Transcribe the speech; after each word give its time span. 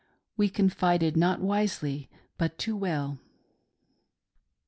We 0.35 0.49
confided 0.49 1.15
not 1.15 1.41
wisely, 1.41 2.09
but 2.39 2.57
too 2.57 2.75
well. 2.75 3.19